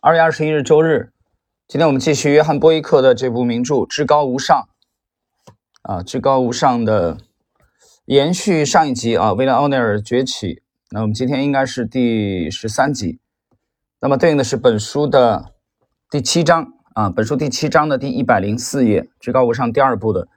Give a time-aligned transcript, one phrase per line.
[0.00, 1.10] 二月二十一日周日，
[1.66, 4.68] 今天我们继续约翰波伊克的这部名著《至高无上》
[5.82, 7.18] 啊，《至高无上》的
[8.04, 10.62] 延续上一集啊，威廉奥尼尔崛起。
[10.90, 13.18] 那我们今天应该是第十三集，
[14.00, 15.52] 那么对应的是本书的
[16.08, 20.28] 第七章啊，本书第七章的第一百零四页，《至高无上》第二部的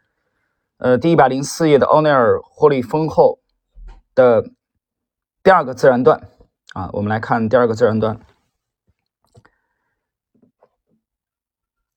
[0.77, 3.37] 呃第一百零四页的奥尼尔获利丰厚
[4.15, 4.43] 的
[5.43, 6.19] 第二个自然段。
[6.73, 8.19] 啊，我们来看第二个自然段。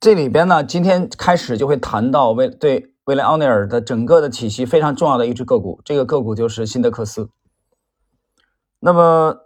[0.04, 7.30] 这里边呢，今天开始就会谈到威对威廉奥尼尔的整个的体系非常重要的一只个股，这个个股就是辛德克斯。
[8.80, 9.40] 那么，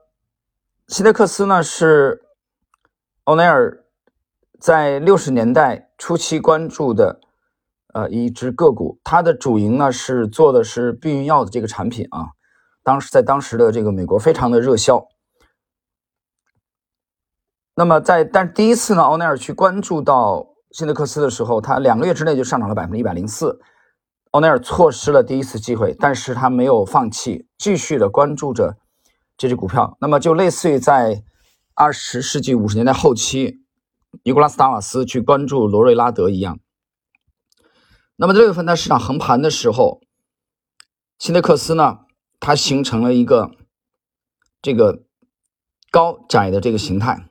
[0.88, 2.22] 辛德克斯呢是
[3.22, 3.84] 奥尼尔
[4.58, 7.20] 在六十年代初期关注的
[7.94, 12.30] 呃一只个股，它的主营呢是做的是避孕药的这个产品啊，
[12.82, 15.06] 当时在当时的这个美国非常的热销。
[17.76, 23.58] 那么在，但第一次呢，奥尼尔去关注到辛德克斯的时候，他两个月之内就上涨了百分之一百零四，
[24.32, 28.76] 奥尼尔错失了第一次机会，但是他没有放弃，继续的关注着
[29.36, 29.96] 这只股票。
[30.00, 31.22] 那么就类似于在
[31.74, 33.62] 二十世纪五十年代后期，
[34.24, 36.58] 尼古拉斯达瓦斯去关注罗瑞拉德一样。
[38.16, 40.00] 那么六月份在市场横盘的时候，
[41.18, 42.00] 辛德克斯呢，
[42.40, 43.52] 它形成了一个
[44.60, 45.04] 这个
[45.90, 47.26] 高窄的这个形态。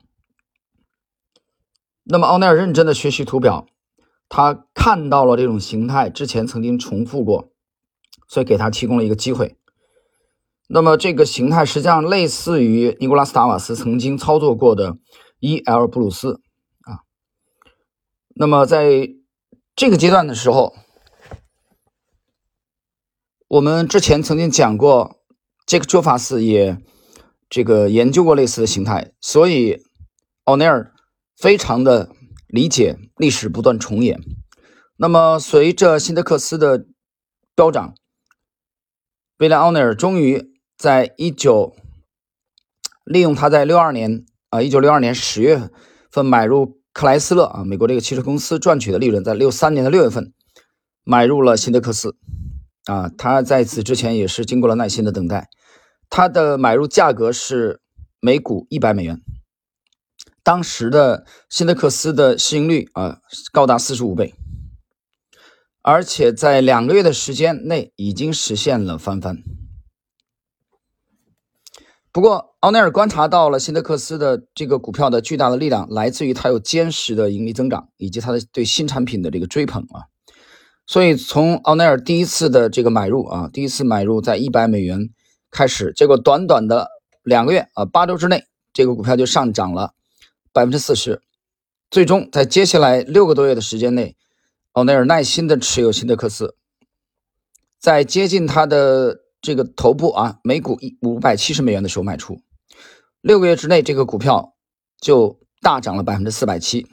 [2.10, 3.66] 那么奥尼尔认真的学习图表，
[4.30, 7.50] 他看到了这种形态之前曾经重复过，
[8.26, 9.58] 所以给他提供了一个机会。
[10.68, 14.96] 那么这个形态实际上类似于尼古拉斯达瓦斯曾经操作过的
[15.40, 15.86] E.L.
[15.86, 16.40] 布鲁斯
[16.80, 17.04] 啊。
[18.34, 19.10] 那么在
[19.76, 20.74] 这个阶段的时候，
[23.48, 25.20] 我们之前曾经讲过，
[25.66, 26.78] 杰克·卓法斯也
[27.50, 29.82] 这个研究过类似的形态，所以
[30.44, 30.94] 奥尼尔。
[31.38, 32.10] 非常的
[32.48, 34.20] 理解历史不断重演。
[34.96, 36.84] 那么，随着辛德克斯的
[37.54, 37.94] 飙涨，
[39.38, 41.76] 威廉奥尼尔终于在一九
[43.04, 45.70] 利用他在六二年啊，一九六二年十月
[46.10, 50.32] 份买入克莱斯勒啊，美国这个汽车公司赚取的利润，在六三年的六月份
[51.04, 52.16] 买入了辛德克斯
[52.86, 53.08] 啊。
[53.16, 55.48] 他在此之前也是经过了耐心的等待。
[56.10, 57.80] 他的买入价格是
[58.20, 59.22] 每股一百美元。
[60.48, 63.18] 当时的辛德克斯的市盈率啊
[63.52, 64.32] 高达四十五倍，
[65.82, 69.42] 而且在两个月的时间内已经实现了翻番。
[72.10, 80.08] 不过，奥尼尔观察到了辛德克斯的这个股票的巨大的力量，来自于它有坚实的盈利增长，以及它的对新产品的这个追捧啊。
[80.86, 85.10] 所以，从奥尼尔第一次的这个买入啊，第一次买入在一百美元
[85.50, 86.88] 开始，结果短短的
[87.22, 89.92] 两个月啊，八周之内，这个股票就上涨了。
[90.58, 91.22] 百分之四十，
[91.88, 94.16] 最终在接下来六个多月的时间内，
[94.72, 96.56] 奥内尔耐心的持有辛德克斯，
[97.78, 102.42] 在接近他的这个头部啊，每股一五百七十美元的时候卖出，
[103.20, 104.56] 六个月之内，这个股票
[105.00, 106.88] 就大涨了百分之四百七。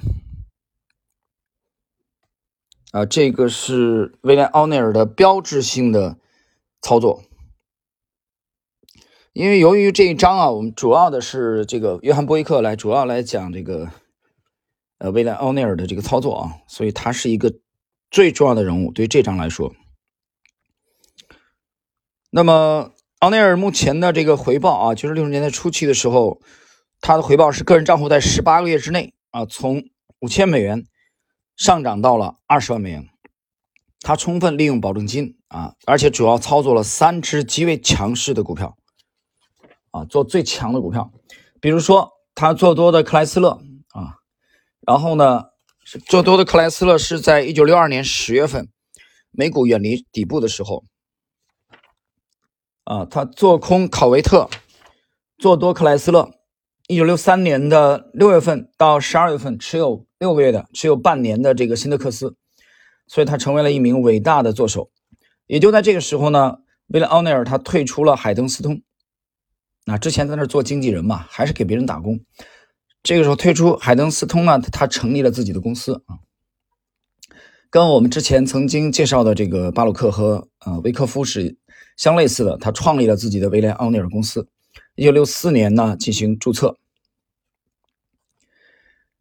[2.92, 6.20] 啊，这个是威廉奥内尔的标志性的
[6.84, 7.24] 操作。
[9.36, 13.90] 因为由于这一章啊，我们主要的是这个约翰波伊克来主要来讲这个
[14.98, 17.54] 呃威廉奥尼尔的这个操作啊，所以他是一个
[18.10, 18.94] 最重要的人物。
[18.94, 19.76] 对于这章来说，
[22.30, 26.40] 那么奥尼尔目前的这个回报啊，就是六十年代初期的时候，
[27.02, 29.84] 他的回报是个人账户在十八个月之内啊，从
[30.22, 30.86] 五千美元
[31.58, 33.06] 上涨到了二十万美元。
[34.00, 38.78] 他充分利用保证金啊，而且主要操作了三只极为强势的股票。
[39.96, 41.10] 啊，做最强的股票，
[41.62, 43.62] 比如说他做多的克莱斯勒
[43.94, 44.20] 啊，
[44.82, 45.46] 然后呢，
[46.06, 48.68] 做多的克莱斯勒是在一九六二年十月份，
[49.32, 50.84] 美股远离底部的时候，
[52.84, 54.50] 啊，他做空考维特，
[55.38, 56.30] 做多克莱斯勒，
[56.90, 62.36] 一九六三年的六月份到十二月份持有六个月的，持有半年的这个辛德克斯，
[63.08, 64.92] 所以他成为了一名伟大的作手。
[65.48, 66.58] 也就在这个时候呢，
[66.88, 68.82] 为了奥内尔，他退出了海登斯通。
[69.88, 72.20] 那之前在那做经纪人嘛，还是给别人打工。
[73.04, 76.18] 这个时候退出海登斯通呢，他成立了自己的公司啊，
[77.70, 81.56] 跟我们之前曾经介绍的这个巴鲁克和呃维克夫是
[81.98, 82.58] 相类似的。
[82.58, 84.48] 他创立了自己的威廉奥尼尔公司，
[84.96, 86.80] 一九六四年呢进行注册。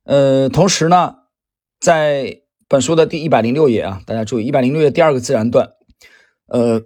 [0.04, 1.16] 呃，同时呢，
[1.78, 5.72] 在本书的第一百零六页啊，大家注意一百零六页第二个自然段，
[6.46, 6.82] 呃，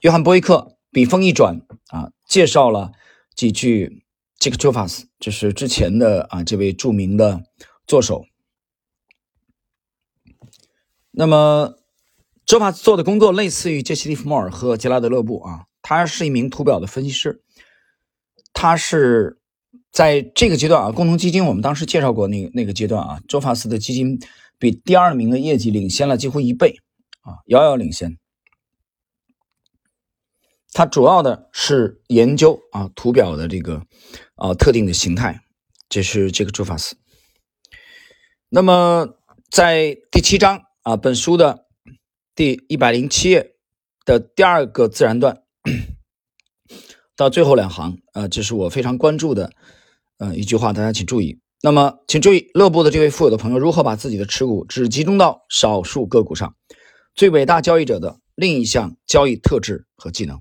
[0.00, 2.10] 约翰波伊克笔锋一转啊。
[2.28, 2.92] 介绍了
[3.34, 4.04] 几句
[4.38, 7.42] 杰克·卓法斯，这是之前的啊这位著名的
[7.86, 8.26] 作手。
[11.10, 11.74] 那么，
[12.46, 17.42] 卓法斯做的工作类似于杰西·利弗莫尔和杰拉德·勒布啊，他是一名图表的分析师。
[18.52, 19.38] 他是
[19.90, 24.18] 在这个阶段啊，共同基金我们当时介绍过那个那个阶段啊，周法斯的基金
[24.58, 26.76] 比第二名的业绩领先了几乎一倍
[27.22, 28.18] 啊，遥遥领先。
[30.72, 33.82] 它主要的是研究啊图表的这个
[34.36, 35.40] 啊特定的形态，
[35.88, 36.96] 这是这个朱法斯。
[38.48, 39.08] 那么
[39.50, 41.66] 在第七章啊本书的
[42.34, 43.54] 第一百零七页
[44.04, 45.42] 的第二个自然段
[47.16, 49.50] 到最后两行啊，这是我非常关注的
[50.18, 51.40] 呃一句话，大家请注意。
[51.60, 56.54] 那么请注意，乐布的这位富有的朋友如何把自己的持股只集中到少数个股上，
[57.14, 60.40] 最伟大交易者的另一项交易特质和技能。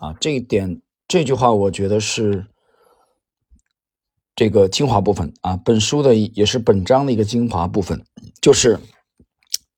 [0.00, 2.46] 啊，这一点这句话我觉得是
[4.34, 8.02] 这个精华部分啊，本书的也是本章的一个精华部分，
[8.40, 8.80] 就是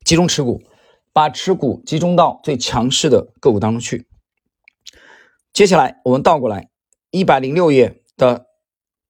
[0.05, 0.63] 集中持股，
[1.13, 4.07] 把持股集中到最强势的个股当中去。
[5.53, 6.71] 接下来我们倒过来，
[7.11, 8.47] 一百零六页的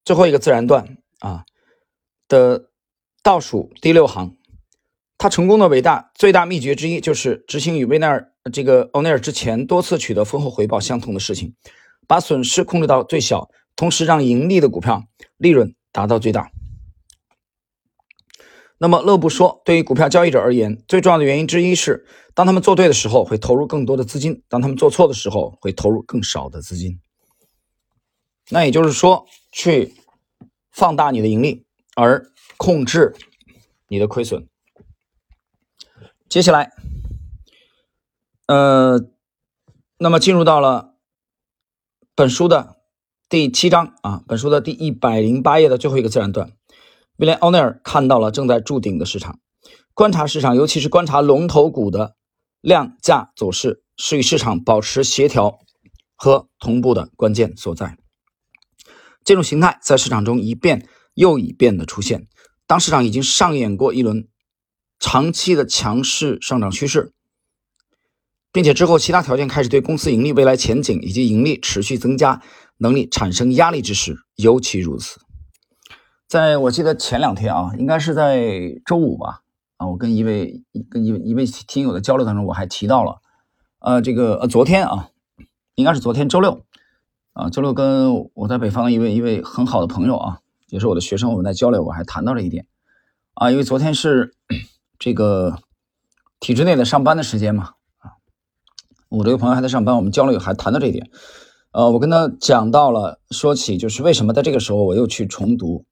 [0.06, 1.44] 最后一个自然段啊
[2.26, 2.70] 的
[3.22, 4.38] 倒数第六行，
[5.18, 8.31] 他成功的伟大最大秘诀之一就是执行与威奈尔。
[8.50, 11.54] 这个欧内尔之前多次取得丰厚回报相同的事情，
[12.08, 15.04] 把损失控制到最小，同时让盈利的股票
[15.36, 16.50] 利润达到最大。
[18.78, 22.04] 那么乐布说，对于股票交易者而言，最重要的原因之一是，
[22.34, 26.98] 当他们做对的时候会投入更多的资金，当他们做错的时候会投入更少的资金。
[28.50, 29.94] 那也就是说，去
[30.72, 33.14] 放大你的盈利，而控制
[33.86, 34.48] 你的亏损。
[36.28, 36.72] 接下来。
[38.52, 39.00] 呃，
[39.96, 40.96] 那么进入到了
[42.14, 42.76] 本书的
[43.30, 46.52] 第七章啊，本书的第一百零八页的最后一个自然段，
[47.16, 49.40] 威廉·奥内尔看到了正在筑顶的市场，
[49.94, 52.14] 观察市场，尤其是观察龙头股的
[52.60, 55.60] 量价走势，是与市场保持协调
[56.14, 57.96] 和同步的关键所在。
[59.24, 62.28] 这种形态在市场中一遍又一遍的出现，
[62.66, 64.28] 当市场已经上演过一轮
[64.98, 67.14] 长期的强势上涨趋势。
[68.52, 72.42] 并且之后，其他条件开始对公司盈利未来前景以及盈利持续增加
[72.76, 75.20] 能力产生压力之时，尤其如此。
[76.28, 79.40] 在我记得前两天啊，应该是在周五吧，
[79.78, 83.20] 啊，我跟一位跟一位一位听友的交流当中，我还提到了，
[83.78, 85.08] 呃，这个呃，昨天啊，
[85.74, 86.64] 应该是昨天周六，
[87.32, 90.38] 啊，周六跟我在北方一位一位很好的朋友啊，
[90.68, 92.66] 也是我的学生，我们在交流，我还谈到了一点，
[93.34, 94.34] 啊，因为昨天是
[94.98, 95.58] 这个
[96.40, 97.72] 体制内的上班的时间嘛。
[99.12, 101.10] 我这个朋友还在上班，我们交流还谈到这一点，
[101.72, 105.84] 呃，我跟他讲到了，说起就是为什么在这个时候我又去重读，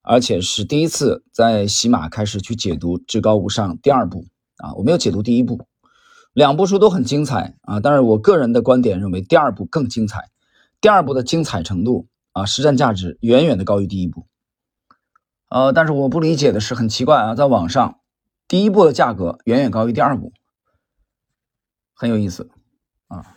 [0.00, 4.24] 而且是第一次在喜马开始去解读《至高无上》第二部
[4.56, 5.66] 啊，我没有解读第一部，
[6.32, 10.30] 两部书都很精彩啊，但是我个人的观点认为第二部更精彩，
[10.80, 14.24] 第二部的精彩程度啊，实战价值远远的高于第一部，
[15.50, 17.98] 呃，但是我不理解的是很奇怪啊，在网上
[18.48, 20.32] 第一部的价格远远高于第二部。
[21.98, 22.50] 很有意思，
[23.08, 23.34] 啊，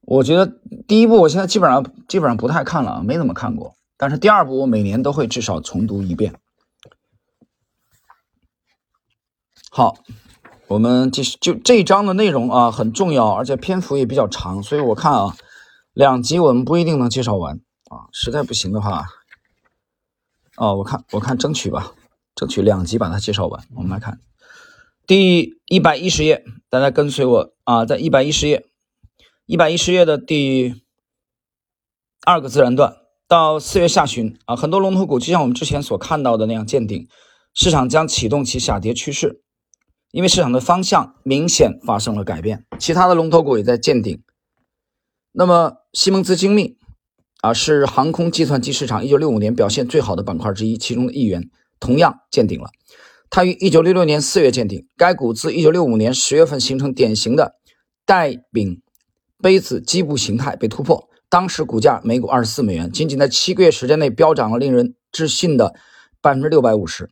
[0.00, 0.58] 我觉得
[0.88, 3.76] 第一部我现在基本上基本上不太看了，没怎么看过。
[3.96, 6.34] 但是第二部我每年都会至少重读一遍。
[9.70, 9.96] 好，
[10.66, 15.36] 我们继续，就这一章的内容啊很重要，而且篇幅也比较长，所以我看啊
[15.92, 19.06] 两集我们不一定能介绍完啊，实在不行的话，
[20.56, 21.92] 哦，我看我看争取吧，
[22.34, 23.64] 争取两集把它介绍完。
[23.76, 24.20] 我们来看。
[25.06, 28.66] 第一百一十页，大家跟随我啊，在一百一十页，
[29.46, 30.74] 一百一十页的第
[32.26, 32.96] 二个自然段，
[33.26, 37.08] 到四月下旬啊，很多龙头股就像我们之前所看到的那样见顶，
[37.54, 39.40] 市场将启动其下跌趋势，
[40.10, 44.22] 因为市场的方向明显发生了改变，其他的龙头股也在见顶。
[45.32, 46.76] 那么西蒙兹精密
[47.40, 51.48] 啊，是航空计算机市场一九六五年表现最好的板块之一，其中的一员
[51.80, 52.68] 同样见顶了。
[53.30, 57.56] 它于一九六六年四月见顶，该股自一九六五年十月份形成典型的
[58.06, 58.82] 带柄
[59.42, 65.74] 杯子基部形态被突破，当时股价每股二十四美元，仅仅在七个月时间内飙涨了令人置信的
[66.20, 67.10] 百分之六百五十。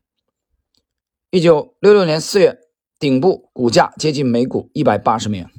[1.30, 2.58] 一九六六年四月
[2.99, 5.50] 顶部股价接近每股一百八十美元。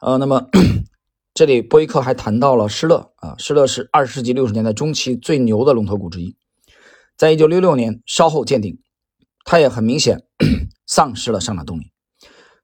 [0.00, 0.48] 呃，那么
[1.32, 6.34] 这里波伊克还谈到了施乐啊，施乐是二十世纪六十年代中期最牛的龙头股之一。
[7.20, 8.80] 在一九六六年稍后见顶，
[9.44, 10.22] 它也很明显
[10.88, 11.92] 丧失了上涨动力。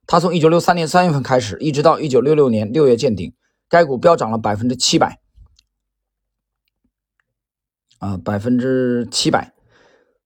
[0.07, 3.35] 它从一九六三年三月份开始，一直到一九六六年六月见顶，
[3.69, 5.19] 该股飙涨了百分之七百。
[7.99, 9.53] 啊，百分之七百。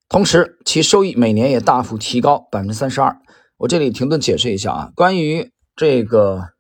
[0.08, 3.20] 同时，其收益每年也大幅提高百分之三十二。
[3.58, 6.52] 我这里停顿解释一下啊，关于这个，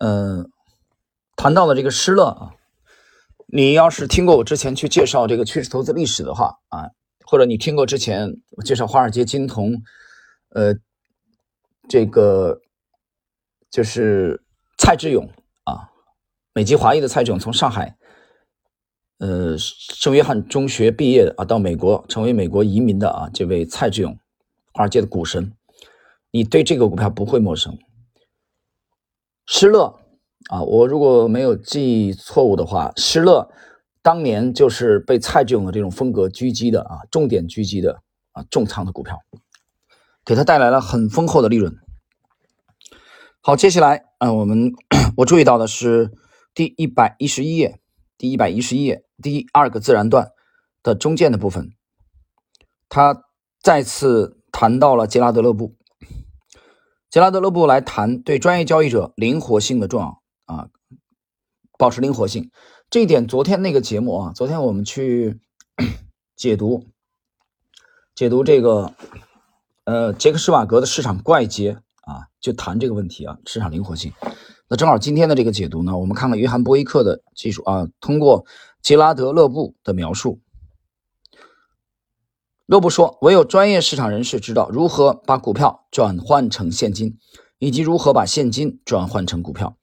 [0.00, 0.46] 呃，
[1.36, 2.52] 谈到了这个施乐啊，
[3.52, 6.90] 你要是听过我之前去介绍这个趋势投资历史的话啊，
[7.24, 9.82] 或者你听过之前我介绍华尔街金童，
[10.50, 10.74] 呃，
[11.88, 12.60] 这个
[13.68, 14.42] 就是
[14.78, 15.28] 蔡志勇
[15.64, 15.90] 啊，
[16.52, 17.96] 美籍华裔的蔡志勇从上海。
[19.18, 24.18] 呃，圣约翰中学毕业啊，到美国成为美国移民的啊，这位蔡志勇，
[24.72, 25.52] 华尔街的股神，
[26.30, 27.76] 你对这个股票不会陌生。
[29.44, 29.99] 施乐
[30.48, 33.50] 啊，我如果没有记错误的话，施乐
[34.02, 38.00] 当年就是被蔡志勇的这种风格狙击的啊，重点狙击的
[38.32, 39.18] 啊，重仓的股票，
[40.24, 41.76] 给他带来了很丰厚的利润。
[43.40, 44.72] 好，接下来啊，我们
[45.18, 46.10] 我注意到的是
[46.54, 47.80] 第一百一十一页。
[48.18, 50.32] 第一百一十一页第二个自然段
[50.82, 51.70] 的中间的部分，
[52.90, 53.24] 他
[53.62, 55.74] 再次谈到了杰拉德勒布。
[57.08, 60.19] 杰拉德勒布来谈对专业交易者灵活性的重要
[60.50, 60.68] 啊，
[61.78, 62.50] 保持灵活性
[62.90, 63.26] 这一点。
[63.26, 65.38] 昨天那个节目啊，昨天我们去
[66.34, 66.86] 解读
[68.14, 68.92] 解读这个
[69.84, 74.12] 呃杰克施瓦格的市场怪杰啊，就谈这个问题啊，市场灵活性。
[74.68, 78.44] 那正好今天的这个解读呢，我们看了约翰波伊克的技术啊，通过
[78.82, 80.40] 杰拉德勒布的描述，
[82.66, 87.18] 勒布说，唯有专业市场人士知道如何把股票转换成现金，
[87.58, 89.76] 以及如何把现金转换成股票，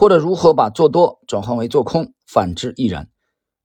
[0.00, 3.10] 或者如何把做多转换为做空，反之亦然。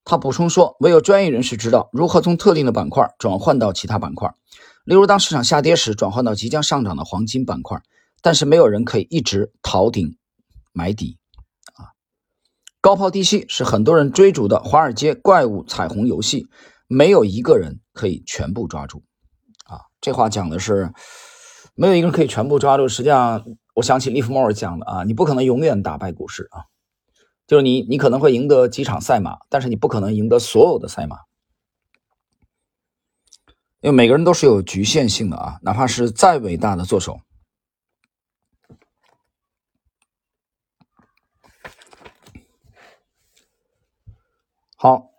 [0.04, 4.30] 他补充说，唯有专业人士知道如何从特定的板块转换到其他板块，
[4.84, 7.82] 例如当市场下跌时转换到即将上涨的黄金板块，
[8.22, 10.18] 但是没有人可以一直逃顶。
[10.74, 11.18] 买底，
[11.76, 11.96] 啊，
[12.82, 16.48] 高抛低吸是很多人追逐的华尔街怪物彩虹游戏，
[16.90, 19.06] 没有一个人可以全部抓住，
[19.68, 20.92] 啊，这话讲的是
[21.76, 22.90] 没有一个人可以全部抓住。
[22.90, 26.66] 实际上，我想起利弗莫尔讲的啊，你不可能永远打败股市啊，
[27.46, 31.18] 就是你你可能会赢得几场赛马，但是你不可能赢得所有的赛马，
[33.82, 37.20] 因为每个人都是有局限性的啊，哪怕是再伟大的作手。
[44.78, 45.10] 好，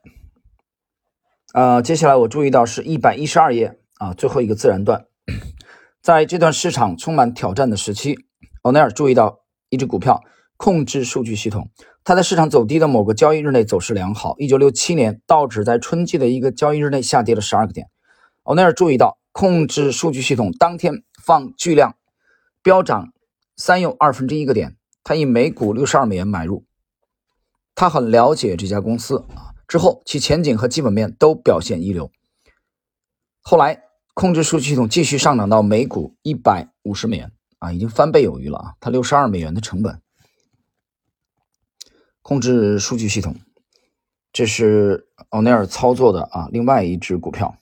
[1.52, 5.06] 呃，接下来我注意到是一百一十二页啊，最后一个自然段，
[6.00, 8.25] 在这段市场充满挑战的时期，
[8.66, 10.24] 奥奈尔注意到一只股票
[10.56, 11.70] 控制数据系统，
[12.02, 14.34] 它在市场走低的某个交易日内走势良好。
[14.38, 17.86] 一九六七年，道指在春季的一个交易日内下跌了十二个点。
[18.42, 21.94] 欧奈尔注意到控制数据系统当天放巨量
[22.60, 23.12] 飙涨
[23.54, 26.64] 三又二分之一个点，他以每股六十二美元买入，
[27.76, 29.54] 他很了解这家公司啊。
[29.68, 32.10] 之后，其前景和基本面都表现一流。
[33.42, 38.74] 后来，控制数据系统继续上涨到每股一百五十美元啊，已经翻倍有余了啊！
[38.80, 40.02] 它六十二美元的成本。
[42.22, 43.36] 控制数据系统，
[44.32, 47.56] 这是奥内尔操作的啊，另外一只股票。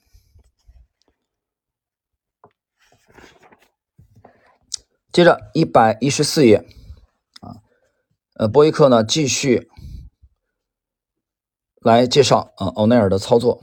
[5.13, 6.67] 接着，一百一十四页
[7.41, 7.63] 啊，
[8.35, 9.71] 呃，波伊克呢继续。
[11.81, 13.61] 来介绍啊，欧奈尔的操作。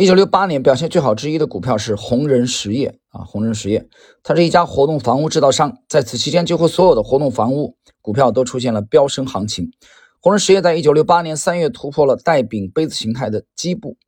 [0.00, 3.86] 一九六八年表现最好之一的股票是红人实业啊，红人实业，
[4.22, 5.76] 它是一家活动房屋制造商。
[5.90, 9.70] 在此期间，几乎所有的活动房屋股票都出现了飙升行情。
[10.18, 13.98] 红人实业在一九六八年三月突破了带柄杯子形态的基部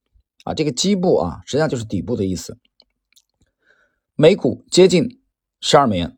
[0.45, 2.57] 啊，这个基部啊，实际上就是底部的意思。
[4.17, 5.21] 每股接近
[5.61, 6.17] 十二美元，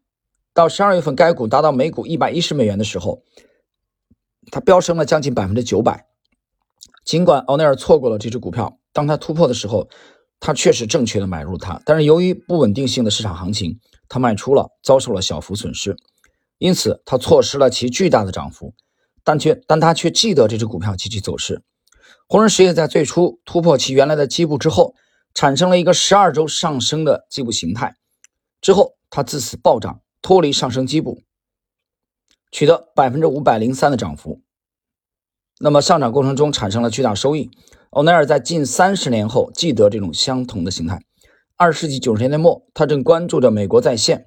[0.53, 3.25] 到十二月份，该股达到每股一百一十美元的时候。
[4.53, 6.07] 它飙升了将近百分之九百，
[7.05, 9.89] 尽管奥内尔错过了这只股票，当他突破的时候，
[10.41, 15.97] 他确实正确的买入它，但是由于不稳定性的市场行情，他卖出了，遭受了小幅损失，
[16.59, 18.75] 因此他错失了其巨大的涨幅，
[19.23, 21.63] 但却但他却记得这只股票及其走势。
[22.27, 24.95] 红人实业在最初突破其原来的基部之后，
[25.35, 27.97] 产生了一个十二周上升的基部形态，
[28.63, 31.21] 之后它自此暴涨，脱离上升基部。
[32.51, 34.41] 取得百分之五百零三的涨幅，
[35.65, 37.51] 那么上涨过程中产生了巨大收益。
[37.89, 41.01] 欧奈尔在近三十年后记得这种相同的形态。
[41.57, 44.27] 二十世纪九十年代末，他正关注着美国在线，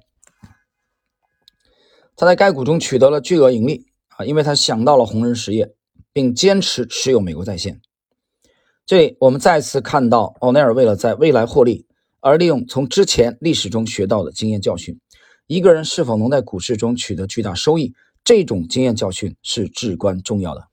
[2.16, 5.72] 他在该股中取得了巨额盈利啊，因为他想到了红人实业，
[6.12, 7.80] 并坚持持有美国在线。
[8.84, 11.86] 这里我们再次看到欧奈尔为了在未来获利
[12.18, 14.98] 而利用从之前历史中学到的经验教训。
[15.46, 17.94] 一个人是否能在股市中取得巨大收益？
[18.24, 20.66] 这种经验教训是至关重要的，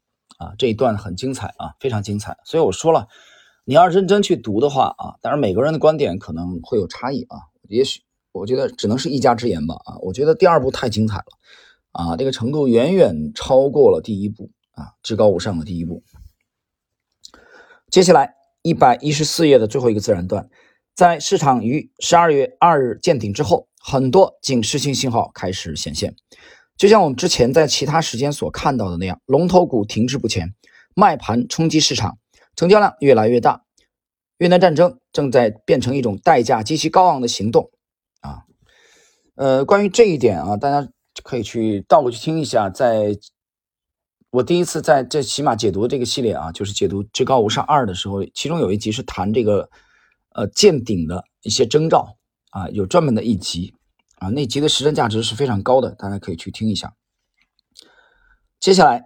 [0.45, 0.53] 啊。
[0.57, 2.37] 这一段很精彩啊，非常精彩。
[2.45, 3.07] 所以我说了，
[3.65, 7.37] 你要认真去读的话啊，当然每个人的观点可能会有差异啊，
[7.67, 11.25] 也许我觉得只能是一家之言吧啊，我觉得第二部太精彩了
[11.91, 16.03] 啊，这个程度远远超过了第一部啊，至高无上的第一部。
[17.89, 20.49] 接下来一百一十四页的最后一个自然段，
[20.93, 26.15] 在市场于十二月二日见顶之后，很多警示性信号开始显现。
[26.77, 30.53] 就像我们之前在其他时间所看到的那样，龙头股停滞不前，
[30.93, 32.17] 卖盘冲击市场，
[32.55, 33.63] 成交量越来越大。
[34.37, 37.71] 越南战争正在变成一种代价极其高昂的行动
[38.19, 38.43] 啊！
[39.35, 40.89] 呃，关于这一点啊，大家
[41.23, 43.17] 可以去倒过去听一下，在
[44.31, 49.69] 我第一次在这起码解读这个系列啊，就是解读《至高无上二》的时候，其中有一集是谈这个
[50.33, 52.17] 呃见顶的一些征兆
[52.49, 53.73] 啊，有专门的一集。
[54.15, 56.93] 啊，那集的实战价值是非常高的，大家可以去听一下。
[58.59, 59.05] 接下来，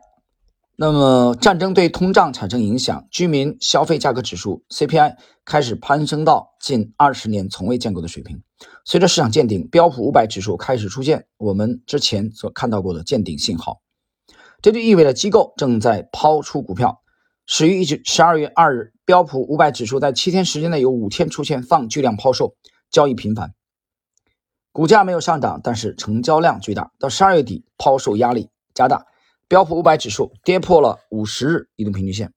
[0.78, 8.42] 那么战争对通胀产生影响，居民消费价格指数 CPI 开始攀升到近二十年从未见过的水平。
[8.86, 13.82] 随着市场见顶，标普五百指数开始出现我们之前所看到过的见顶信号，
[14.62, 17.02] 这就意味着机构正在抛出股票。
[17.46, 22.56] 始于一九十二月二日，标普五百指数在七天时间内有五天出现放巨量抛售，
[22.92, 23.54] 交易频繁。
[24.72, 26.92] 股价没有上涨，但是成交量巨大。
[27.00, 29.06] 到十二月底，抛售压力加大，
[29.48, 32.34] 标普五百指数跌破了五十日移动平均线。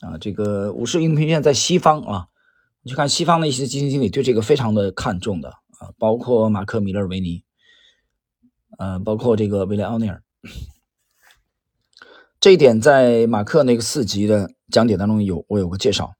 [0.00, 2.26] 啊，这个五十日移动平均线在西方啊，
[2.82, 7.44] 你去看西方的一些基金经理对这个非常的看重的啊，包括马克·米勒维尼，
[8.78, 10.22] 呃，包括这个威廉·奥尼尔。
[12.40, 16.14] 这一点在马克那个四级的讲解当中有，我有个介绍。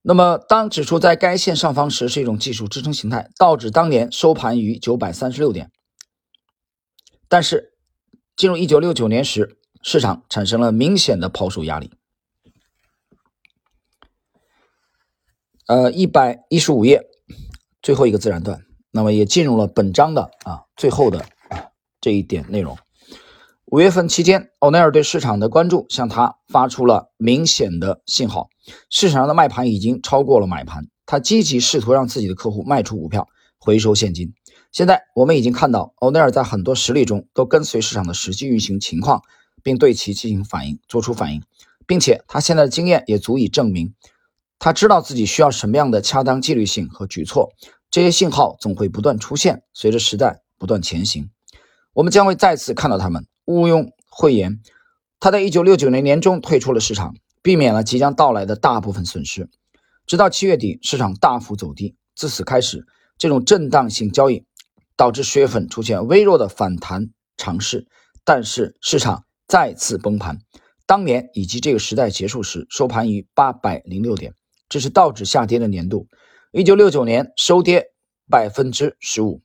[0.00, 3.30] 那么，当指数在该线上方时，是一种技术支撑形态。
[3.36, 5.70] 道指当年收盘于九百三十六点，
[7.28, 7.74] 但是
[8.36, 11.92] 进入一九六九年时，市场产生了明显的抛售压力。
[15.66, 17.04] 呃，一百一十五页
[17.82, 21.26] 最后一个自然段，那么也进入了本章的啊最后的
[22.00, 22.78] 这一点内容。
[23.70, 28.48] 五月份期间，欧奈尔对市场的关注向他发出了明显的信号。
[28.88, 33.28] 市场上的卖盘已经超过了买盘，他积极试图让自己的客户卖出股票，
[33.58, 34.32] 回收现金。
[34.72, 39.22] 现在我们已经看到，欧奈尔在很多实例中都跟随市场的实际运行情况，
[39.62, 41.42] 并对其进行反应，做出反应，
[41.86, 43.92] 并且他现在的经验也足以证明，
[44.58, 47.52] 他知道自己需要什么样的恰当纪律性和举措。
[47.90, 51.28] 这些信号总会不断出现，随着时代不断前行，
[51.92, 53.26] 我们将会再次看到他们。
[53.48, 54.60] 毋庸讳言，
[55.18, 59.48] 他在一九六九年年中退出了市场，避免了即将到来的大部分损失。
[60.06, 61.96] 直到七月底，市场大幅走低。
[62.14, 64.44] 自此开始，这种震荡性交易
[64.96, 67.08] 导致十月份出现微弱的反弹
[67.38, 67.86] 尝试，
[68.22, 70.40] 但是市场再次崩盘。
[70.84, 74.34] 当年以及这个时代结束时，收盘于八百零六点，
[74.68, 76.06] 这是道指下跌的年度。
[76.52, 77.92] 一九六九年收跌
[78.28, 79.40] 百分之十五。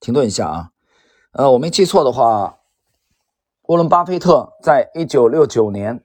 [0.00, 0.70] 停顿一下啊。
[1.32, 2.58] 呃，我没记错的话，
[3.64, 6.02] 沃伦·巴菲特在一九六九年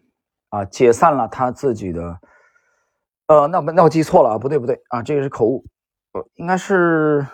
[0.49, 2.19] 啊解散了他自己的。
[3.27, 5.63] 呃，那不那我记错了啊，不对不对啊，这个是口误，
[6.11, 7.25] 呃，应该是，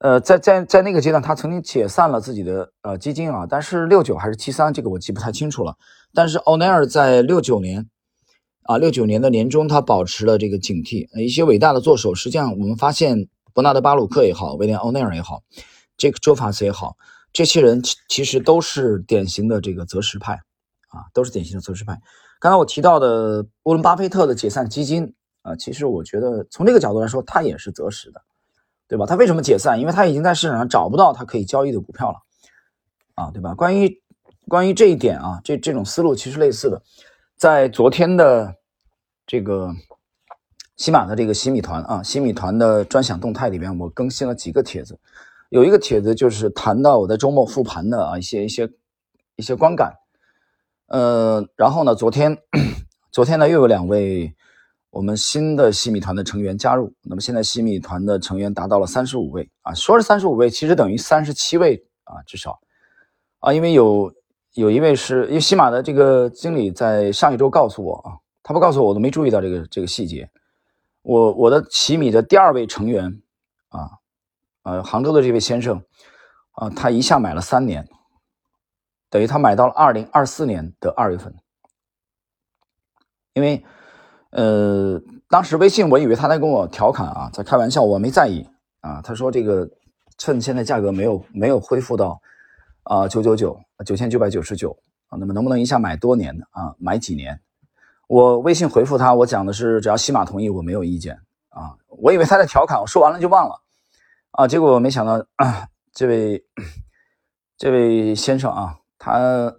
[0.00, 5.76] 呃，在在在那个阶段，他曾经解散了自己的呃基金啊，但是六九还是七三，这个我记不太清楚了。
[6.12, 7.88] 但是欧奈尔在六九年
[8.64, 11.08] 啊，六九年的年中，他保持了这个警惕。
[11.18, 15.42] 一些伟大的作手，实际上我们发现，伯纳德·巴鲁克也好，威廉·欧奈尔也好。
[15.98, 16.96] 这个周法斯也好，
[17.32, 20.34] 这些人其其实都是典型的这个择时派，
[20.88, 22.00] 啊，都是典型的择时派。
[22.38, 28.22] 刚才我提到的沃伦巴菲特的解散基金，啊，其实我觉得从这个角度来说，他也是择时的，
[28.86, 29.04] 对吧？
[29.06, 29.80] 他为什么解散？
[29.80, 32.18] 因为他已经在市场上找不到他可以交易的股票了，
[33.16, 33.54] 啊，对吧？
[33.54, 34.00] 关于
[34.46, 36.80] 关于这一点啊，这这种思路其实类似的，
[37.36, 38.54] 在昨天的
[39.26, 39.74] 这个
[40.76, 44.96] 喜马的这个喜米团啊，喜米团的专享动态里边，我更新了几个帖子。
[45.50, 48.70] 有一个帖子就是谈到我在周末复盘的啊一些一些
[49.36, 49.94] 一些观感，
[50.88, 52.36] 呃，然后呢，昨天
[53.10, 54.34] 昨天呢又有两位
[54.90, 59.48] 我们新的西米团的成员加入，那么现在西米团的成员达到了三十五位。
[59.62, 62.60] 啊，说是三十五位，其实等于三十七位啊，至少。
[63.38, 64.12] 啊，因为有
[64.52, 70.28] 有一位是因为西马的这个经理在上一周告诉我啊，他不告诉我我都没注意到这个这个细节，
[71.00, 73.22] 我我的奇米的第二位成员。
[74.62, 75.82] 呃，杭州的这位先生，
[76.52, 77.88] 啊，他一下买了三年，
[79.10, 81.34] 等于他买到了二零二四年的二月份。
[83.34, 83.64] 因为，
[84.30, 88.44] 呃，当时微信我以为他在跟我调侃啊，在开玩笑，我没在意
[88.80, 89.00] 啊。
[89.00, 89.68] 他说这个
[90.18, 92.20] 趁现在价格没有没有恢复到
[92.82, 96.74] 啊九九九九千九百九十九啊，那么能不能一下买多年啊？
[96.78, 97.40] 买几年？
[98.08, 101.14] 我微信回复他，我讲的是只要西马同意，我没有意见
[101.50, 101.76] 啊。
[101.86, 103.54] 我以为他在调侃，我说完了就忘了
[104.32, 104.46] 啊。
[104.46, 106.44] 结果没想到啊，这位
[107.56, 109.52] 这位先生啊，他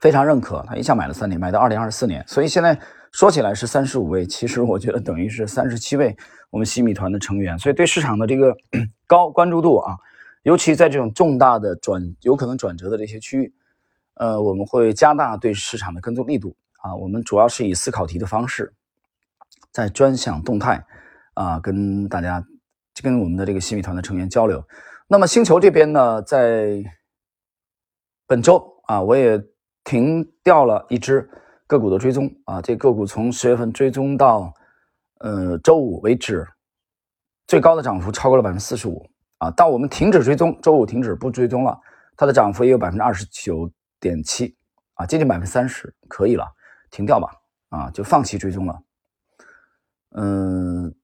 [0.00, 2.80] 非常认可，他一下买了三年，买到二零二四年，所以现在。
[3.10, 6.14] 说起来是三十五位，其实我觉得等于是三十七位
[6.50, 8.54] 我们西米团的成员，所以对市场的这个
[9.08, 9.96] 高关注度啊，
[10.42, 13.54] 尤其在这种重大的转有可能转折的这些区域，
[14.12, 16.94] 呃，我们会加大对市场的跟踪力度啊。
[16.94, 18.74] 我们主要是以思考题的方式，
[19.72, 20.84] 在专享动态
[21.32, 22.44] 啊，跟大家
[23.02, 24.62] 跟我们的这个西米团的成员交流。
[25.06, 26.82] 那么星球这边呢，在
[28.26, 29.42] 本周啊，我也
[29.84, 31.28] 停掉了一只。
[31.66, 34.54] 个股的追踪啊，这个股从十月份追踪到，
[35.18, 36.48] 呃周五为止，
[37.46, 39.06] 最高的涨幅超过了百分之四十五
[39.36, 39.50] 啊。
[39.50, 41.78] 到我们停止追踪，周五停止不追踪了，
[42.16, 44.56] 它的涨幅也有百分之二十九点七
[44.94, 46.46] 啊，接近百分之三十，可以了，
[46.90, 47.30] 停掉吧
[47.68, 48.82] 啊，就放弃追踪了。
[50.12, 50.94] 嗯，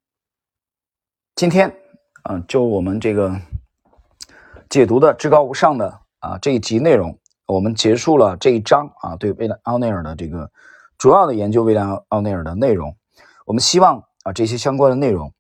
[1.35, 1.71] 今天
[2.25, 3.39] 啊，就我们这个
[4.71, 7.19] 解读的至高无上的啊这一集内容。
[7.47, 10.51] 我们结束了这一章啊，对威廉奥内尔的这个
[10.97, 12.97] 主要的研究，威廉奥内尔的内容。
[13.45, 15.31] 我们希望啊，这些相关的内容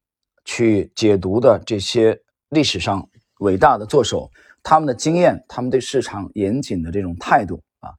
[0.44, 2.20] 去解读的这些
[2.50, 4.30] 历史上伟大的作手，
[4.62, 7.94] 他们的经验，他们对市场严谨的这种态度啊，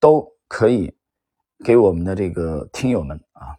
[0.00, 0.92] 都可以
[1.64, 3.54] 给我们的这个听友们啊，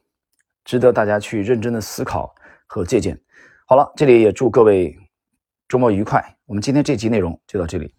[0.66, 3.18] 值得大家去认真的思考和借鉴。
[3.70, 4.98] 好了，这里也祝各位
[5.68, 6.38] 周末愉快。
[6.46, 7.94] 我们今天这集内容就到这里。